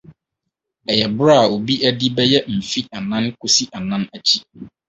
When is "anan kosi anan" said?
2.97-4.03